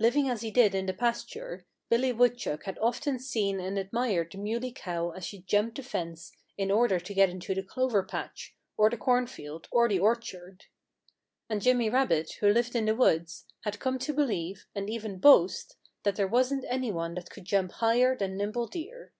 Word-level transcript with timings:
Living 0.00 0.28
as 0.28 0.40
he 0.40 0.50
did 0.50 0.74
in 0.74 0.86
the 0.86 0.92
pasture, 0.92 1.64
Billy 1.88 2.12
Woodchuck 2.12 2.64
had 2.64 2.76
often 2.80 3.20
seen 3.20 3.60
and 3.60 3.78
admired 3.78 4.32
the 4.32 4.38
Muley 4.38 4.72
Cow 4.72 5.10
as 5.10 5.24
she 5.24 5.42
jumped 5.42 5.76
the 5.76 5.84
fence 5.84 6.32
in 6.58 6.68
order 6.72 6.98
to 6.98 7.14
get 7.14 7.30
into 7.30 7.54
the 7.54 7.62
clover 7.62 8.02
patch, 8.02 8.56
or 8.76 8.90
the 8.90 8.96
cornfield, 8.96 9.68
or 9.70 9.88
the 9.88 10.00
orchard. 10.00 10.64
And 11.48 11.62
Jimmy 11.62 11.88
Rabbit, 11.88 12.38
who 12.40 12.48
lived 12.48 12.74
in 12.74 12.86
the 12.86 12.96
woods, 12.96 13.44
had 13.60 13.78
come 13.78 14.00
to 14.00 14.12
believe 14.12 14.66
and 14.74 14.90
even 14.90 15.20
boast 15.20 15.76
that 16.02 16.16
there 16.16 16.26
wasn't 16.26 16.64
anyone 16.68 17.14
that 17.14 17.30
could 17.30 17.44
jump 17.44 17.70
higher 17.70 18.16
than 18.16 18.36
Nimble 18.36 18.66
Deer. 18.66 19.12